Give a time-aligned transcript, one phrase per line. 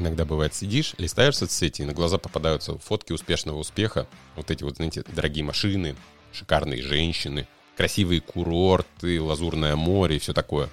[0.00, 4.06] иногда бывает сидишь, листаешь соцсети, и на глаза попадаются фотки успешного успеха.
[4.36, 5.94] Вот эти вот, знаете, дорогие машины,
[6.32, 10.68] шикарные женщины, красивые курорты, лазурное море и все такое.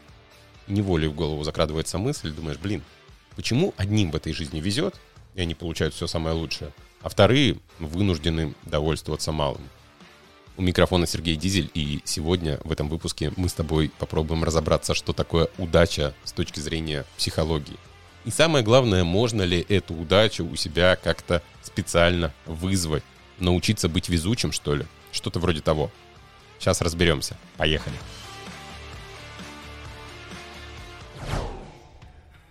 [0.68, 2.84] Неволей в голову закрадывается мысль, думаешь, блин,
[3.36, 4.96] почему одним в этой жизни везет,
[5.36, 9.62] и они получают все самое лучшее, а вторые вынуждены довольствоваться малым?
[10.58, 15.14] У микрофона Сергей Дизель, и сегодня в этом выпуске мы с тобой попробуем разобраться, что
[15.14, 17.78] такое удача с точки зрения психологии.
[18.28, 23.04] И самое главное, можно ли эту удачу у себя как-то специально вызвать?
[23.40, 24.86] Научиться быть везучим, что ли?
[25.14, 25.90] Что-то вроде того.
[26.60, 27.38] Сейчас разберемся.
[27.56, 27.96] Поехали.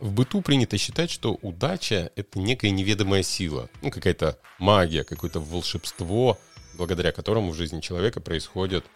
[0.01, 6.39] В быту принято считать, что удача— это некая неведомая сила, ну, какая-то магия, какое-то волшебство,
[6.79, 8.87] благодаря которому в жизни человека происходят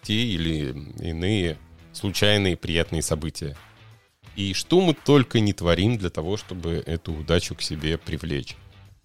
[0.00, 0.70] те или
[1.00, 1.58] иные
[1.92, 3.58] случайные приятные события.
[4.36, 8.56] И что мы только не творим для того, чтобы эту удачу к себе привлечь.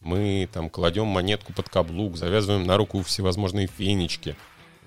[0.02, 4.36] Мы там кладем монетку под каблук, завязываем на руку всевозможные фенечки,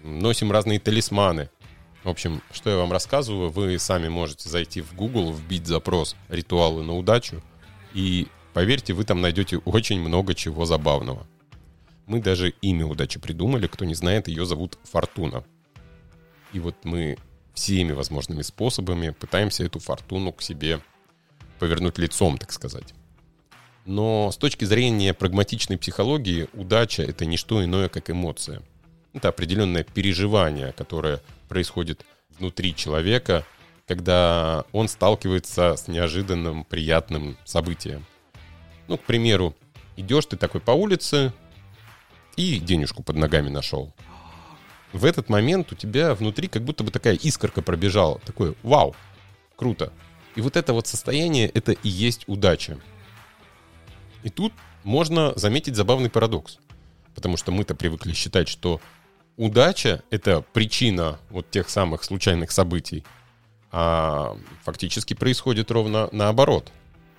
[0.03, 1.51] носим разные талисманы.
[2.05, 6.85] В общем, что я вам рассказываю, вы сами можете зайти в Google, вбить запрос «ритуалы
[6.85, 7.43] на удачу»,
[7.93, 11.27] и поверьте, вы там найдете очень много чего забавного.
[12.07, 15.45] Мы даже имя удачи придумали, кто не знает, ее зовут Фортуна.
[16.53, 17.19] И вот мы
[17.59, 20.81] всеми возможными способами пытаемся эту фортуну к себе
[21.59, 22.95] повернуть лицом, так сказать.
[23.85, 28.63] Но с точки зрения прагматичной психологии, удача— это не что иное, как эмоция.
[29.13, 32.05] Это определенное переживание, которое происходит
[32.39, 33.45] внутри человека,
[33.89, 38.07] когда он сталкивается с неожиданным приятным событием.
[38.87, 39.57] Ну, к примеру,
[39.97, 41.33] идешь ты такой по улице,
[42.37, 43.93] и денежку под ногами нашел.
[44.93, 48.19] В этот момент у тебя внутри как будто бы такая искорка пробежала.
[48.21, 48.95] Такое «Вау!
[49.57, 49.93] Круто!»
[50.35, 52.79] И вот это вот состояние, это и есть удача.
[54.23, 54.53] И тут
[54.85, 56.59] можно заметить забавный парадокс.
[57.15, 58.81] Потому что мы-то привыкли считать, что
[59.37, 63.05] удача— это причина вот тех самых случайных событий.
[63.71, 66.71] А фактически происходит ровно наоборот.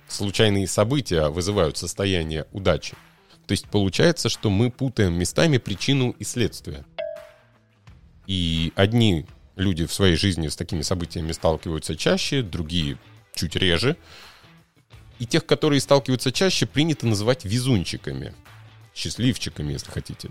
[0.08, 2.96] Случайные события вызывают состояние удачи.
[3.46, 6.84] То есть получается, что мы путаем местами причину и следствие.
[8.30, 9.26] И одни
[9.56, 12.96] люди в своей жизни с такими событиями сталкиваются чаще, другие
[13.34, 13.96] чуть реже.
[15.18, 18.32] И тех, которые сталкиваются чаще, принято называть везунчиками.
[18.94, 20.30] Счастливчиками, если хотите.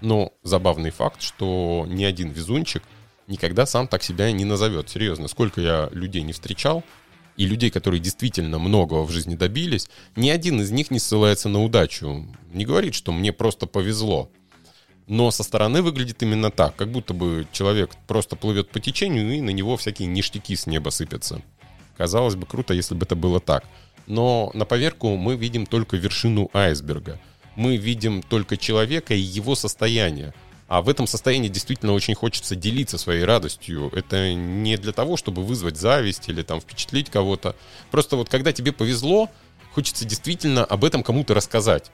[0.00, 2.84] Но забавный факт, что ни один везунчик
[3.26, 4.88] никогда сам так себя не назовет.
[4.88, 6.84] Серьезно, сколько я людей не встречал,
[7.36, 11.64] и людей, которые действительно многого в жизни добились, ни один из них не ссылается на
[11.64, 12.28] удачу.
[12.52, 14.30] Не говорит, что мне просто повезло.
[15.06, 19.40] Но со стороны выглядит именно так, как будто бы человек просто плывет по течению, и
[19.40, 21.42] на него всякие ништяки с неба сыпятся.
[21.96, 23.64] Казалось бы, круто, если бы это было так.
[24.06, 27.20] Но на поверку мы видим только вершину айсберга.
[27.54, 30.34] Мы видим только человека и его состояние–
[30.68, 33.90] а в этом состоянии действительно очень хочется делиться своей радостью.
[33.94, 37.54] Это не для того, чтобы вызвать зависть или там впечатлить кого-то.
[37.90, 39.30] Просто вот когда тебе повезло,
[39.72, 41.92] хочется действительно об этом кому-то рассказать.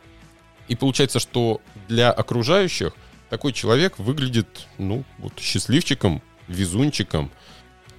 [0.73, 2.95] И получается, что для окружающих
[3.29, 7.31] такой человек выглядит, ну, вот счастливчиком, везунчиком,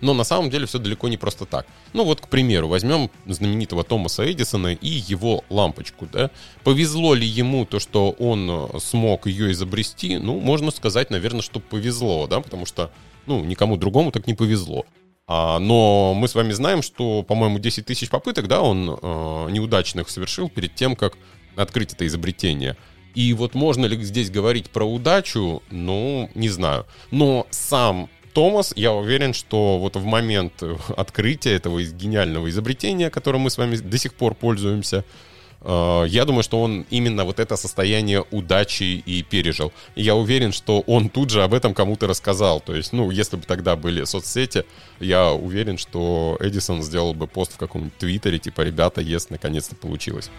[0.02, 1.68] но на самом деле все далеко не просто так.
[1.94, 6.08] Ну вот, к примеру, возьмем знаменитого Томаса Эдисона и его лампочку.
[6.12, 6.32] Да?
[6.64, 10.18] Повезло ли ему то, что он э, смог ее изобрести?
[10.18, 12.92] Ну, можно сказать, наверное, что повезло, да, потому что,
[13.28, 14.88] ну, никому другому так не повезло.
[15.26, 20.10] А, но мы с вами знаем, что, по-моему, 10 тысяч попыток, да, он э, неудачных
[20.10, 21.18] совершил перед тем, как
[21.56, 22.76] открыть это изобретение.
[23.16, 26.86] И вот можно ли здесь говорить про удачу, ну, не знаю.
[27.12, 30.64] Но сам Томас, я уверен, что вот в момент
[30.98, 35.06] открытия этого гениального изобретения, которым мы с вами до сих пор пользуемся,
[35.66, 39.72] я думаю, что он именно вот это состояние удачи и пережил.
[39.96, 42.60] И я уверен, что он тут же об этом кому-то рассказал.
[42.60, 44.66] То есть, ну, если бы тогда были соцсети,
[45.00, 50.30] я уверен, что Эдисон сделал бы пост в каком-нибудь твиттере, типа, ребята, есть, наконец-то получилось.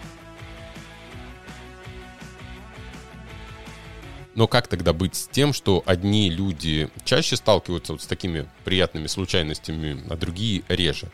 [4.35, 9.07] Но как тогда быть с тем, что одни люди чаще сталкиваются вот с такими приятными
[9.07, 11.09] случайностями, а другие реже?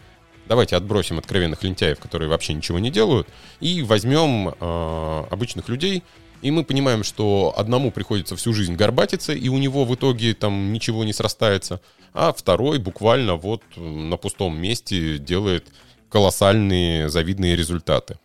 [0.47, 3.27] Давайте отбросим откровенных лентяев, которые вообще ничего не делают,
[3.59, 6.03] и возьмем э, обычных людей,
[6.41, 10.73] и мы понимаем, что одному приходится всю жизнь горбатиться, и у него в итоге там
[10.73, 11.81] ничего не срастается,
[12.13, 15.67] а второй буквально вот на пустом месте делает
[16.09, 18.17] колоссальные завидные результаты.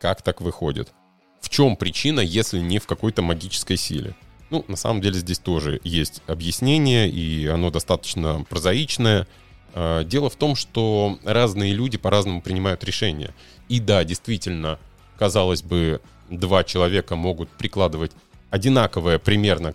[0.00, 0.92] Как так выходит?
[1.40, 4.14] В чем причина, если не в какой-то магической силе?
[4.50, 9.26] Ну, на самом деле здесь тоже есть объяснение, и оно достаточно прозаичное.
[9.74, 13.34] Э, дело в том, что разные люди по-разному принимают решения.
[13.68, 14.78] И да, действительно,
[15.18, 18.12] казалось бы, два человека могут прикладывать
[18.50, 19.74] одинаковое примерно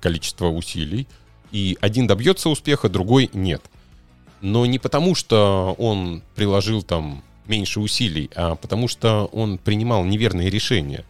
[0.00, 1.06] количество усилий,
[1.52, 3.62] и один добьется успеха, другой нет.
[4.40, 10.50] Но не потому, что он приложил там меньше усилий, а потому что он принимал неверные
[10.50, 11.04] решения.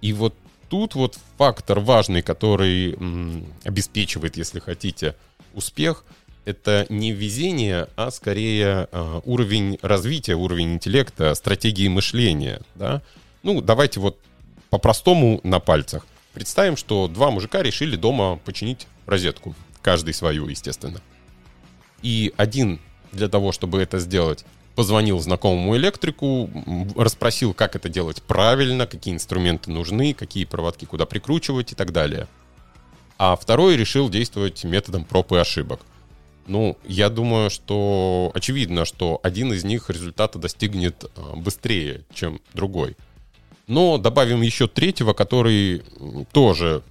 [0.00, 0.34] И вот
[0.68, 5.16] тут вот фактор важный, который м, обеспечивает, если хотите,
[5.54, 6.04] успех,
[6.48, 12.62] это не везение, а скорее э, уровень развития, уровень интеллекта, стратегии мышления.
[12.74, 13.02] Да?
[13.42, 14.18] Ну, давайте вот
[14.70, 16.06] по-простому на пальцах.
[16.32, 19.54] Представим, что два мужика решили дома починить розетку.
[19.82, 21.02] Каждый свою, естественно.
[22.02, 22.80] И один
[23.12, 26.48] для того, чтобы это сделать, позвонил знакомому электрику,
[26.96, 32.26] расспросил, как это делать правильно, какие инструменты нужны, какие проводки куда прикручивать и так далее.
[33.18, 35.80] А второй решил действовать методом проб и ошибок.
[36.48, 42.96] Ну, я думаю, что очевидно, что один из них результата достигнет а, быстрее, чем другой.
[43.66, 45.82] Но добавим еще третьего, который
[46.32, 46.82] тоже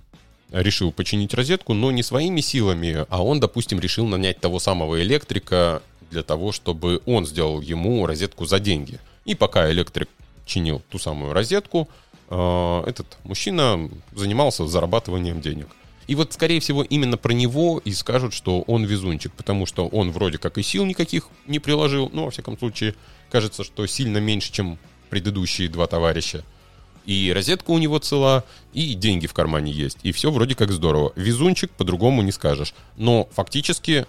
[0.52, 5.82] решил починить розетку, но не своими силами, а он, допустим, решил нанять того самого электрика
[6.12, 9.00] для того, чтобы он сделал ему розетку за деньги.
[9.26, 10.08] И пока электрик
[10.46, 11.90] чинил ту самую розетку,
[12.30, 15.68] э, этот мужчина занимался зарабатыванием денег.
[16.08, 20.12] И вот, скорее всего, именно про него и скажут, что он везунчик, потому что он
[20.12, 22.96] вроде как и сил никаких не приложил, но, во всяком случае,
[23.30, 26.44] кажется, что сильно меньше, чем предыдущие два товарища
[27.08, 28.44] и розетка у него цела,
[28.74, 29.98] и деньги в кармане есть.
[30.04, 31.14] И все вроде как здорово.
[31.16, 32.76] Везунчик по-другому не скажешь.
[32.98, 34.06] Но фактически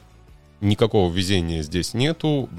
[0.61, 2.51] никакого везения здесь нету,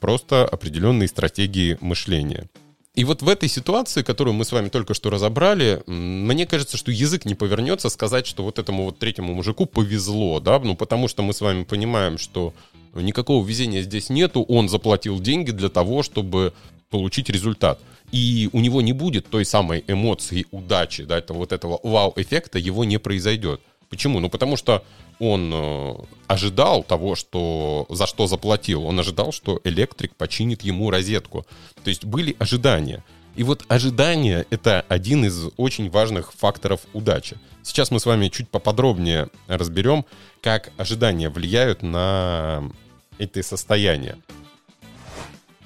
[0.00, 2.48] просто определенные стратегии мышления.
[2.94, 6.92] И вот в этой ситуации, которую мы с вами только что разобрали, мне кажется, что
[6.92, 11.22] язык не повернется сказать, что вот этому вот третьему мужику повезло, да, ну потому что
[11.22, 12.54] мы с вами понимаем, что
[12.94, 16.52] никакого везения здесь нету, он заплатил деньги для того, чтобы
[16.88, 17.80] получить результат
[18.12, 22.84] и у него не будет той самой эмоции удачи, да, это вот этого вау-эффекта, его
[22.84, 23.60] не произойдет.
[23.88, 24.20] Почему?
[24.20, 24.84] Ну, потому что
[25.18, 25.94] он э,
[26.26, 28.84] ожидал того, что за что заплатил.
[28.84, 31.46] Он ожидал, что электрик починит ему розетку.
[31.82, 33.04] То есть были ожидания.
[33.36, 37.36] И вот ожидание— это один из очень важных факторов удачи.
[37.62, 40.04] Сейчас мы с вами чуть поподробнее разберем,
[40.40, 42.70] как ожидания влияют на
[43.18, 44.16] эти состояния.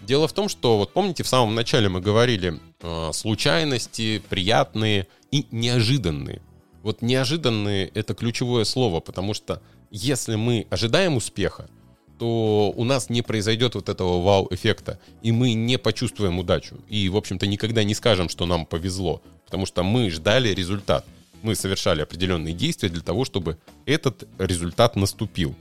[0.03, 5.47] Дело в том, что, вот помните, в самом начале мы говорили, э, случайности приятные и
[5.50, 6.41] неожиданные.
[6.88, 11.69] Вот неожиданные— это ключевое слово, потому что если мы ожидаем успеха,
[12.19, 16.79] то у нас не произойдет вот этого вау-эффекта, и мы не почувствуем удачу.
[16.88, 21.05] И, в общем-то, никогда не скажем, что нам повезло, потому что мы ждали результат.
[21.43, 25.55] Мы совершали определенные действия для того, чтобы этот результат наступил.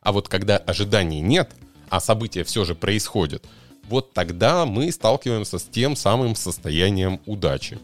[0.00, 1.52] А вот когда ожиданий нет—
[1.90, 3.44] а события все же происходят,
[3.88, 7.78] вот тогда мы сталкиваемся с тем самым состоянием удачи.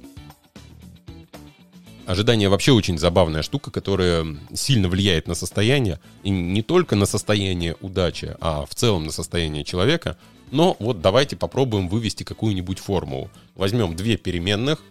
[2.04, 7.76] Ожидание вообще очень забавная штука, которая сильно влияет на состояние, и не только на состояние
[7.80, 10.18] удачи, а в целом на состояние человека.
[10.50, 13.30] Но вот давайте попробуем вывести какую-нибудь формулу.
[13.54, 14.82] Возьмем две переменных.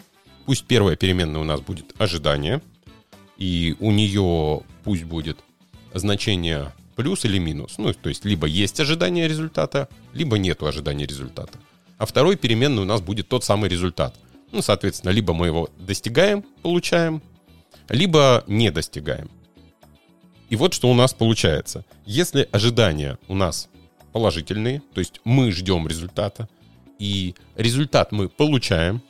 [0.45, 2.61] Пусть первая переменная у нас будет ожидание,
[3.37, 5.39] и у нее пусть будет
[5.93, 7.75] значение плюс или минус.
[7.77, 11.59] Ну, то есть либо есть ожидание результата, либо нету ожидания результата.
[11.97, 14.15] А второй переменный у нас будет тот самый результат.
[14.51, 17.21] Ну, соответственно, либо мы его достигаем, получаем,
[17.89, 19.29] либо не достигаем.
[20.49, 21.85] И вот что у нас получается.
[22.05, 23.69] Если ожидания у нас
[24.11, 26.49] положительные, то есть мы ждем результата,
[26.99, 29.01] и результат мы получаем,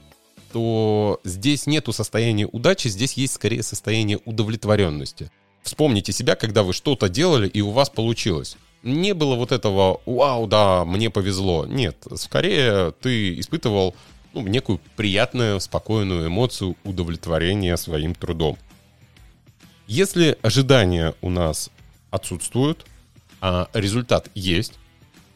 [0.53, 5.31] то здесь нету состояния удачи, здесь есть скорее состояние удовлетворенности.
[5.63, 8.57] Вспомните себя, когда вы что-то делали и у вас получилось.
[8.83, 11.65] Не было вот этого «Вау, да, мне повезло».
[11.65, 13.95] Нет, скорее ты испытывал
[14.33, 18.57] ну, некую приятную, спокойную эмоцию удовлетворения своим трудом.
[19.87, 21.69] Если ожидания у нас
[22.11, 22.85] отсутствуют,
[23.41, 24.73] а результат есть,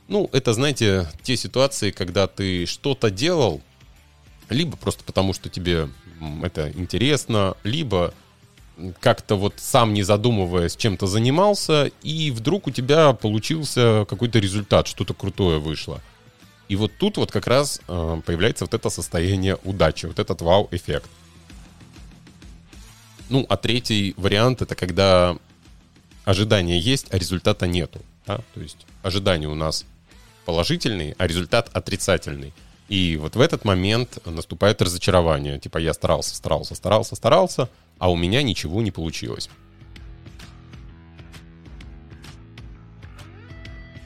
[0.08, 3.62] ну, это, знаете, те ситуации, когда ты что-то делал,
[4.50, 5.90] либо просто потому, что тебе
[6.44, 8.14] это интересно, либо
[9.00, 15.14] как-то вот сам не задумываясь чем-то занимался, и вдруг у тебя получился какой-то результат, что-то
[15.14, 16.02] крутое вышло.
[16.67, 21.10] И вот тут вот как раз э, появляется вот это состояние удачи, вот этот вау-эффект.
[23.29, 25.38] Ну, а третий вариант это когда
[26.25, 28.01] ожидания есть, а результата нету.
[28.25, 28.39] Да?
[28.53, 29.86] То есть ожидания у нас
[30.45, 32.53] положительные, а результат отрицательный.
[32.88, 35.60] И вот в этот момент наступает разочарование.
[35.60, 39.50] Типа я старался, старался, старался, старался, а у меня ничего не получилось.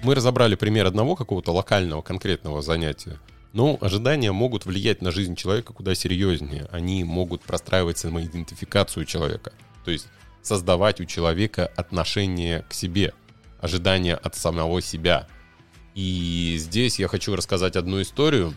[0.02, 3.20] Мы разобрали пример одного какого-то локального конкретного занятия.
[3.52, 6.68] Но ожидания могут влиять на жизнь человека куда серьезнее.
[6.72, 9.52] Они могут простраивать самоидентификацию человека.
[9.84, 10.08] То есть
[10.42, 13.14] создавать у человека отношение к себе,
[13.60, 15.28] ожидания от самого себя.
[15.96, 18.54] И здесь я хочу рассказать одну историю.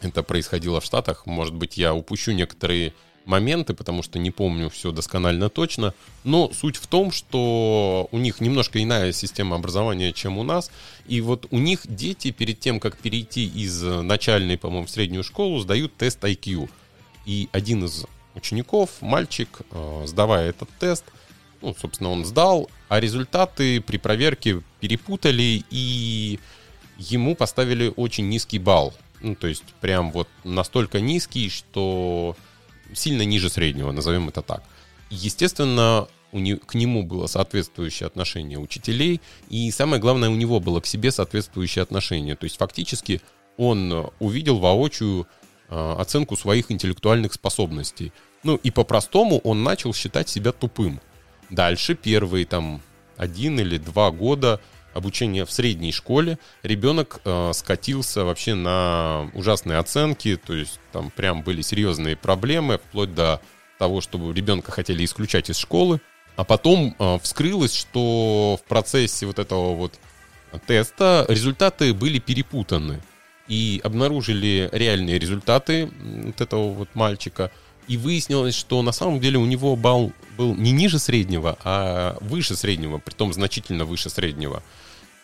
[0.00, 1.26] Это происходило в Штатах.
[1.26, 2.92] Может быть, я упущу некоторые
[3.24, 5.94] моменты, потому что не помню все досконально точно.
[6.24, 10.70] Но суть в том, что у них немножко иная система образования, чем у нас.
[11.06, 15.60] И вот у них дети перед тем, как перейти из начальной, по-моему, в среднюю школу,
[15.60, 16.68] сдают тест IQ.
[17.26, 21.04] И один из учеников, мальчик, э, сдавая этот тест,
[21.60, 26.40] ну, собственно, он сдал, а результаты при проверке перепутали, и
[26.98, 28.92] ему поставили очень низкий балл.
[29.20, 32.36] Ну, то есть прям вот настолько низкий, что
[32.94, 34.62] сильно ниже среднего, назовем это так.
[35.10, 40.80] Естественно, у не, к нему было соответствующее отношение учителей, и самое главное, у него было
[40.80, 42.34] к себе соответствующее отношение.
[42.36, 43.20] То есть фактически
[43.58, 45.26] он увидел воочию
[45.68, 48.12] э, оценку своих интеллектуальных способностей.
[48.42, 51.00] Ну и по-простому он начал считать себя тупым.
[51.50, 52.80] Дальше первые там
[53.16, 54.60] один или два года
[54.94, 61.42] обучения в средней школе, ребенок э, скатился вообще на ужасные оценки, то есть там прям
[61.42, 63.40] были серьезные проблемы, вплоть до
[63.78, 66.00] того, чтобы ребенка хотели исключать из школы.
[66.36, 69.98] А потом э, вскрылось, что в процессе вот этого вот
[70.66, 73.00] теста результаты были перепутаны.
[73.48, 77.50] И обнаружили реальные результаты вот этого вот мальчика–
[77.88, 82.56] и выяснилось, что на самом деле у него балл был не ниже среднего, а выше
[82.56, 84.62] среднего, притом значительно выше среднего.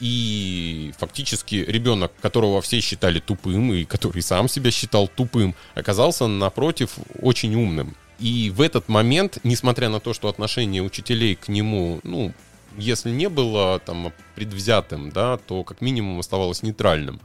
[0.01, 6.91] И фактически ребенок, которого все считали тупым, и который сам себя считал тупым, оказался напротив
[7.21, 7.97] очень умным.
[8.21, 12.33] И в этот момент, несмотря на то, что отношение учителей к нему, ну,
[12.77, 17.21] если не было там предвзятым, да, то как минимум оставалось нейтральным.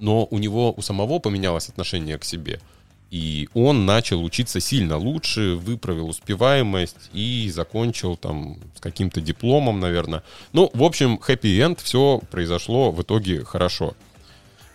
[0.00, 2.60] Но у него у самого поменялось отношение к себе–
[3.10, 10.22] и он начал учиться сильно лучше, выправил успеваемость и закончил там с каким-то дипломом, наверное.
[10.52, 13.94] Ну, в общем, хэппи-энд, все произошло в итоге хорошо.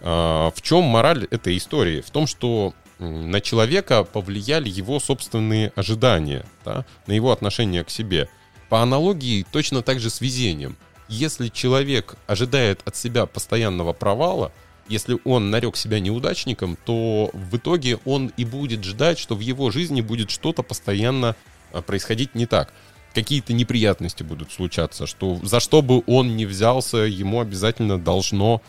[0.02, 2.02] А, в чем мораль этой истории?
[2.02, 8.28] В том, что на человека повлияли его собственные ожидания, да, на его отношение к себе.
[8.68, 10.76] По аналогии точно так же с везением.
[11.08, 14.52] Если человек ожидает от себя постоянного провала–
[14.88, 19.72] если он нарек себя неудачником, то в итоге он и будет ждать, что в его
[19.72, 21.36] жизни будет что-то постоянно
[21.72, 22.72] а, происходить не так.
[23.14, 28.62] Какие-то неприятности будут случаться, что за что бы он ни взялся, ему обязательно должно,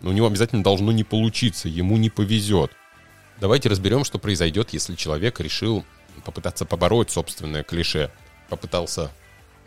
[0.00, 2.70] у него обязательно должно не получиться, ему не повезет.
[3.40, 5.84] Давайте разберем, что произойдет, если человек решил
[6.24, 8.10] попытаться побороть собственное клише,
[8.48, 9.10] попытался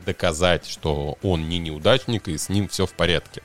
[0.05, 3.43] доказать, что он не неудачник и с ним все в порядке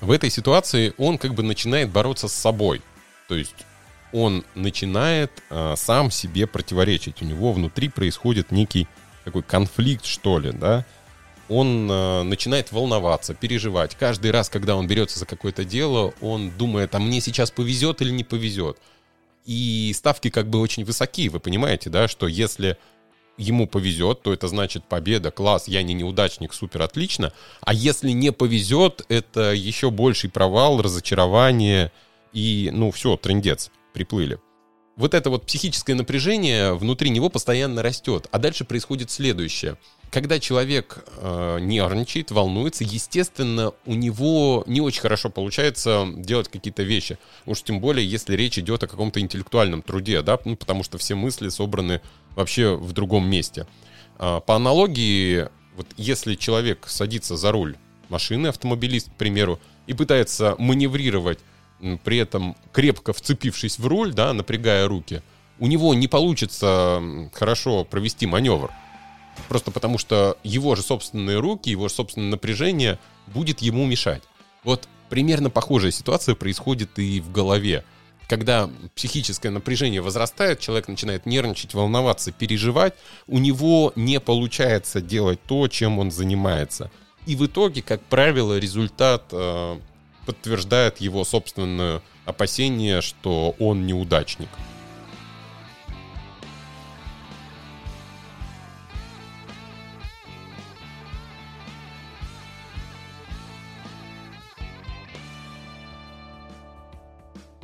[0.00, 2.82] в этой ситуации он как бы начинает бороться с собой.
[3.28, 3.66] То есть
[4.12, 7.22] он начинает э, сам себе противоречить.
[7.22, 8.86] У него внутри происходит некий
[9.24, 10.84] такой конфликт, что ли, да.
[11.48, 13.94] Он э, начинает волноваться, переживать.
[13.94, 18.10] Каждый раз, когда он берется за какое-то дело, он думает, а мне сейчас повезет или
[18.10, 18.78] не повезет.
[19.44, 22.78] И ставки как бы очень высоки, вы понимаете, да, что если
[23.38, 27.32] ему повезет, то это значит победа, класс, я не неудачник, супер, отлично.
[27.60, 31.92] А если не повезет, это еще больший провал, разочарование
[32.32, 34.38] и, ну, все, трендец, приплыли.
[34.96, 38.28] Вот это вот психическое напряжение внутри него постоянно растет.
[38.30, 39.76] А дальше происходит следующее–
[40.10, 47.18] когда человек э, нервничает, волнуется, естественно, у него не очень хорошо получается делать какие-то вещи.
[47.44, 51.14] Уж тем более, если речь идет о каком-то интеллектуальном труде, да, ну, потому что все
[51.14, 52.00] мысли собраны
[52.34, 53.66] вообще в другом месте.
[54.18, 57.76] Э, по аналогии, вот если человек садится за руль
[58.08, 61.38] машины, автомобилист, к примеру, и пытается маневрировать,
[62.04, 65.22] при этом крепко вцепившись в руль, да, напрягая руки,
[65.58, 68.70] у него не получится хорошо провести маневр.
[69.48, 74.22] Просто потому что его же собственные руки, его же собственное напряжение будет ему мешать.
[74.64, 77.84] Вот примерно похожая ситуация происходит и в голове.
[78.28, 82.94] Когда психическое напряжение возрастает, человек начинает нервничать, волноваться, переживать,
[83.28, 86.90] у него не получается делать то, чем он занимается.
[87.26, 89.78] И в итоге, как правило, результат э,
[90.26, 94.48] подтверждает его собственное опасение, что он неудачник.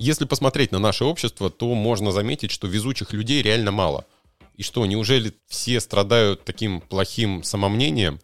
[0.02, 4.04] Если посмотреть на наше общество, то можно заметить, что везучих людей реально мало.
[4.56, 8.18] И что, неужели все страдают таким плохим самомнением?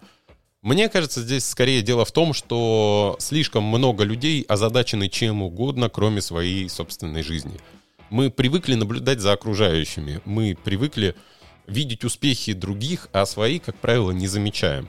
[0.60, 6.20] Мне кажется, здесь скорее дело в том, что слишком много людей озадачены чем угодно, кроме
[6.20, 7.60] своей собственной жизни.
[8.10, 11.14] Мы привыкли наблюдать за окружающими, мы привыкли
[11.68, 14.88] видеть успехи других, а свои, как правило, не замечаем.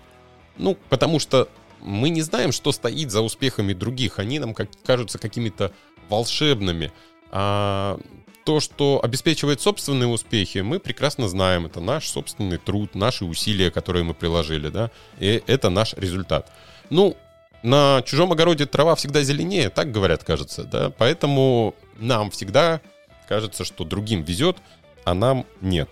[0.57, 1.49] Ну, потому что
[1.81, 4.19] мы не знаем, что стоит за успехами других.
[4.19, 5.71] Они нам как, кажутся какими-то
[6.09, 6.91] волшебными.
[7.31, 7.99] А
[8.43, 11.67] то, что обеспечивает собственные успехи, мы прекрасно знаем.
[11.67, 14.89] Это наш собственный труд, наши усилия, которые мы приложили, да,
[15.19, 16.51] и это наш результат.
[16.89, 17.15] Ну,
[17.61, 22.81] на чужом огороде трава всегда зеленее, так говорят, кажется, да, поэтому нам всегда
[23.27, 24.57] кажется, что другим везет,
[25.03, 25.89] а нам нет.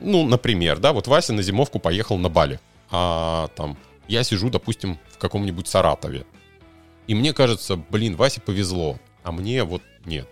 [0.00, 2.58] Ну, например, да, вот Вася на зимовку поехал на Бали,
[2.90, 3.76] а там
[4.08, 6.24] я сижу, допустим, в каком-нибудь Саратове.
[7.06, 10.28] И мне кажется, блин, Васе повезло, а мне вот нет.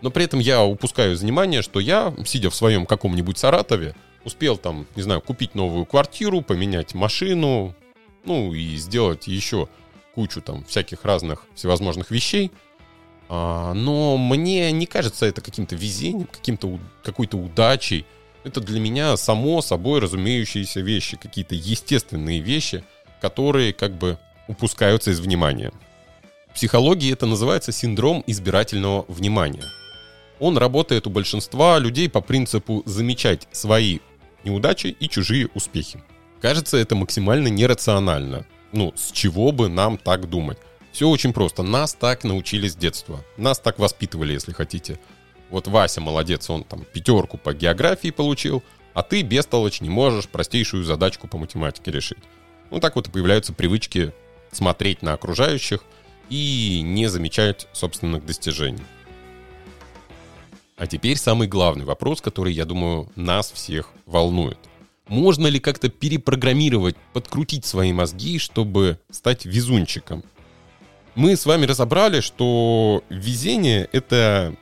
[0.00, 4.56] Но при этом я упускаю из внимания, что я, сидя в своем каком-нибудь Саратове, успел
[4.56, 7.74] там, не знаю, купить новую квартиру, поменять машину,
[8.24, 9.68] ну и сделать еще
[10.14, 12.50] кучу там всяких разных всевозможных вещей.
[13.28, 18.06] А, но мне не кажется это каким-то везением, каким-то какой-то удачей.
[18.44, 22.84] Это для меня само собой разумеющиеся вещи, какие-то естественные вещи,
[23.20, 25.72] которые как бы упускаются из внимания.
[26.54, 29.64] Психологии это называется синдром избирательного внимания.
[30.38, 33.98] Он работает у большинства людей по принципу замечать свои
[34.44, 36.00] неудачи и чужие успехи.
[36.40, 38.46] Кажется, это максимально нерационально.
[38.70, 40.58] Ну, с чего бы нам так думать?
[40.92, 41.64] Все очень просто.
[41.64, 43.24] Нас так научили с детства.
[43.36, 45.00] Нас так воспитывали, если хотите.
[45.50, 50.84] Вот Вася молодец, он там пятерку по географии получил, а ты, бестолочь, не можешь простейшую
[50.84, 52.22] задачку по математике решить.
[52.70, 54.12] Ну так вот и появляются привычки
[54.52, 55.82] смотреть на окружающих
[56.30, 58.82] и не замечать собственных достижений.
[60.76, 64.58] А теперь самый главный вопрос, который, я думаю, нас всех волнует.
[65.06, 70.24] Можно ли как-то перепрограммировать, подкрутить свои мозги, чтобы стать везунчиком?
[71.14, 74.56] Мы с вами разобрали, что везение— это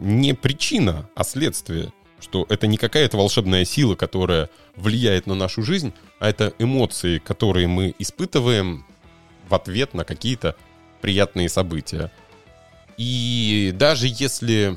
[0.00, 1.92] не причина, а следствие.
[2.20, 7.68] Что это не какая-то волшебная сила, которая влияет на нашу жизнь, а это эмоции, которые
[7.68, 8.84] мы испытываем
[9.48, 10.56] в ответ на какие-то
[11.00, 12.10] приятные события.
[12.96, 14.76] И даже если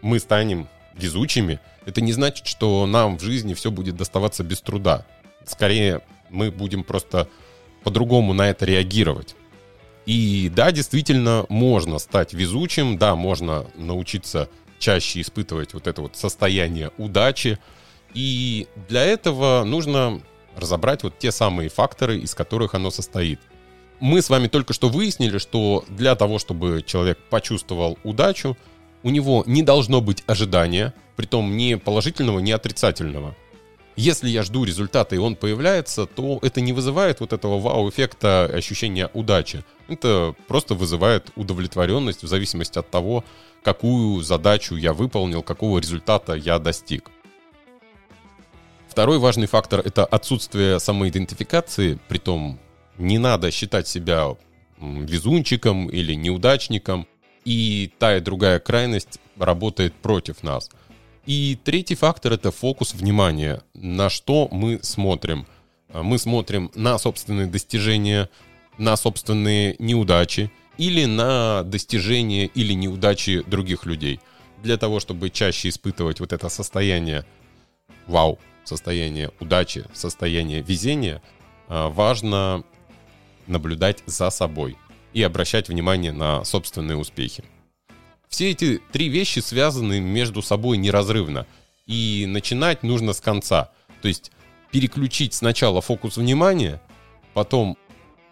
[0.00, 5.06] мы станем везучими, это не значит, что нам в жизни все будет доставаться без труда.
[5.46, 7.28] Скорее, мы будем просто
[7.82, 9.34] по-другому на это реагировать.
[10.06, 14.48] И да, действительно, можно стать везучим, да, можно научиться
[14.78, 17.58] чаще испытывать вот это вот состояние удачи.
[18.14, 20.20] И для этого нужно
[20.56, 23.40] разобрать вот те самые факторы, из которых оно состоит.
[24.02, 28.56] Мы с вами только что выяснили, что для того, чтобы человек почувствовал удачу,
[29.04, 33.36] у него не должно быть ожидания, притом ни положительного, ни отрицательного.
[33.94, 39.08] Если я жду результата и он появляется, то это не вызывает вот этого вау-эффекта ощущения
[39.14, 39.64] удачи.
[39.86, 43.24] Это просто вызывает удовлетворенность в зависимости от того,
[43.62, 47.08] какую задачу я выполнил, какого результата я достиг.
[48.88, 52.58] Второй важный фактор— это отсутствие самоидентификации, притом
[52.98, 54.36] не надо считать себя
[54.80, 57.06] везунчиком или неудачником,
[57.44, 60.70] и та и другая крайность работает против нас.
[61.26, 65.46] И третий фактор— это фокус внимания, на что мы смотрим.
[65.92, 68.28] Мы смотрим на собственные достижения,
[68.78, 74.20] на собственные неудачи или на достижения или неудачи других людей.
[74.62, 77.24] Для того, чтобы чаще испытывать вот это состояние
[78.06, 81.22] вау, состояние удачи, состояние везения,
[81.68, 82.64] а, важно
[83.46, 84.76] наблюдать за собой
[85.12, 87.44] и обращать внимание на собственные успехи.
[88.28, 91.46] Все эти три вещи связаны между собой неразрывно.
[91.86, 93.70] И начинать нужно с конца.
[94.00, 94.32] То есть
[94.70, 96.80] переключить сначала фокус внимания,
[97.34, 97.76] потом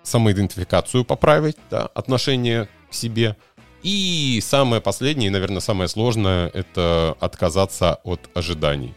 [0.03, 3.37] самоидентификацию поправить, да, отношение к себе.
[3.83, 8.95] И самое последнее, и, наверное, самое сложное, это отказаться от ожиданий.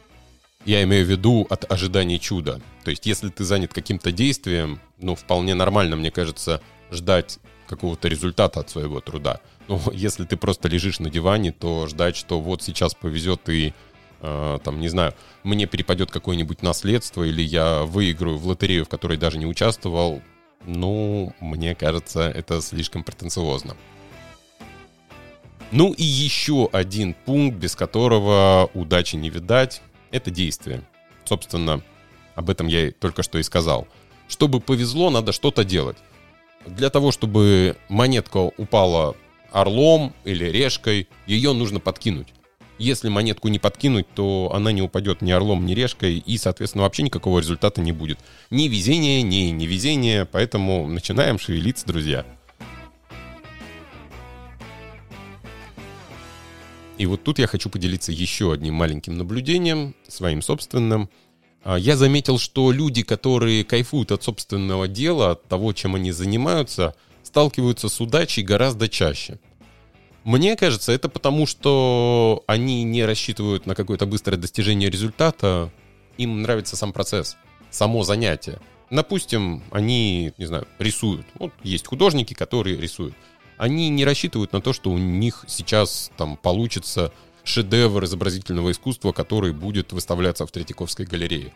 [0.65, 2.61] Я имею в виду от ожиданий чуда.
[2.83, 8.59] То есть, если ты занят каким-то действием, ну, вполне нормально, мне кажется, ждать какого-то результата
[8.59, 9.41] от своего труда.
[9.67, 13.73] Но если ты просто лежишь на диване, то ждать, что вот сейчас повезет и
[14.21, 19.17] э, там, не знаю, мне перепадет какое-нибудь наследство или я выиграю в лотерею, в которой
[19.17, 20.21] даже не участвовал,
[20.65, 23.75] ну, мне кажется, это слишком претенциозно.
[25.71, 29.81] Ну и еще один пункт, без которого удачи не видать,
[30.13, 30.83] это действие.
[31.25, 31.81] Собственно,
[32.35, 33.87] об этом я только что и сказал.
[34.29, 35.97] Чтобы повезло, надо что-то делать.
[36.65, 39.15] Для того, чтобы монетка упала
[39.51, 42.29] орлом или решкой, ее нужно подкинуть.
[42.79, 47.03] Если монетку не подкинуть, то она не упадет ни орлом, ни решкой, и, соответственно, вообще
[47.03, 48.19] никакого результата не будет.
[48.49, 52.25] Ни везения, ни невезения, поэтому начинаем шевелиться, друзья.
[56.97, 61.09] И вот тут я хочу поделиться еще одним маленьким наблюдением, своим собственным.
[61.63, 66.95] А, я заметил, что люди, которые кайфуют от собственного дела, от того, чем они занимаются,
[67.23, 69.39] сталкиваются с удачей гораздо чаще.
[70.23, 75.71] Мне кажется, это потому, что они не рассчитывают на какое-то быстрое достижение результата,
[76.17, 77.35] им нравится сам процесс,
[77.71, 78.59] само занятие.
[78.89, 81.25] Допустим, они, не знаю, рисуют.
[81.39, 83.15] Вот есть художники, которые рисуют
[83.57, 87.11] они не рассчитывают на то, что у них сейчас там получится
[87.43, 91.53] шедевр изобразительного искусства, который будет выставляться в Третьяковской галерее.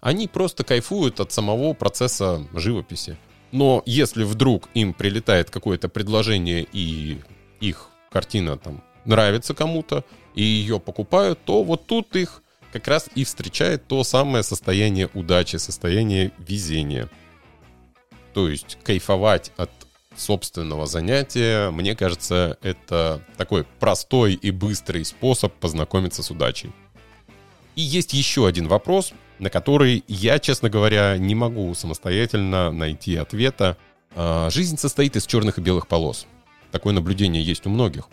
[0.00, 3.16] Они просто кайфуют от самого процесса живописи.
[3.52, 7.20] Но если вдруг им прилетает какое-то предложение и
[7.60, 13.24] их картина там нравится кому-то, и ее покупают, то вот тут их как раз и
[13.24, 17.08] встречает то самое состояние удачи, состояние везения.
[18.32, 19.70] То есть кайфовать от
[20.16, 21.70] собственного занятия.
[21.70, 26.72] Мне кажется, это такой простой и быстрый способ познакомиться с удачей.
[27.76, 33.76] И есть еще один вопрос, на который я, честно говоря, не могу самостоятельно найти ответа.
[34.14, 36.26] А, жизнь состоит из черных и белых полос.
[36.70, 38.08] Такое наблюдение есть у многих.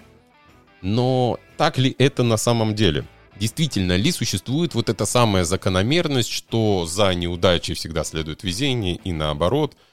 [0.82, 3.06] Но так ли это на самом деле?
[3.40, 9.76] Действительно ли существует вот эта самая закономерность, что за неудачей всегда следует везение и наоборот–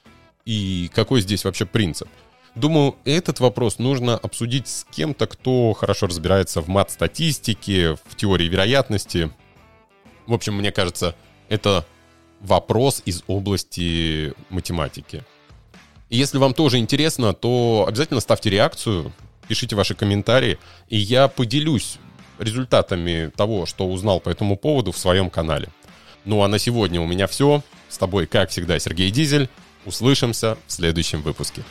[0.48, 2.08] и какой здесь вообще принцип.
[2.54, 9.30] Думаю, этот вопрос нужно обсудить с кем-то, кто хорошо разбирается в мат-статистике, в теории вероятности.
[10.26, 11.14] В общем, мне кажется,
[11.50, 11.84] это
[12.40, 15.22] вопрос из области математики.
[16.08, 19.12] И если вам тоже интересно, то обязательно ставьте реакцию,
[19.48, 20.58] пишите ваши комментарии,
[20.88, 21.98] и я поделюсь
[22.38, 25.68] результатами того, что узнал по этому поводу в своем канале.
[26.24, 27.62] Ну а на сегодня у меня все.
[27.90, 29.50] С тобой, как всегда, Сергей Дизель.
[29.84, 31.62] Услышимся в следующем выпуске.